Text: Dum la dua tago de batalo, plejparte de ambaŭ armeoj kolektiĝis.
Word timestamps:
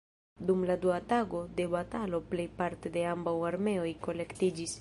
Dum 0.45 0.63
la 0.69 0.77
dua 0.85 0.95
tago 1.11 1.41
de 1.59 1.67
batalo, 1.75 2.21
plejparte 2.33 2.93
de 2.99 3.07
ambaŭ 3.13 3.35
armeoj 3.53 3.89
kolektiĝis. 4.09 4.79